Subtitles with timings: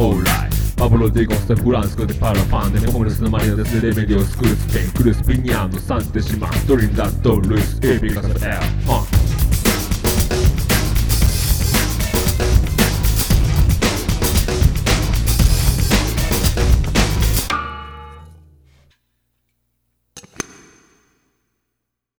[0.00, 8.60] オーライパブロディゴンスとフランス語でパラファンでネホムレスのマリアですレメディオスクルスペンクルスピニアンドサンテシマンドリンダッドルイスエビガサエア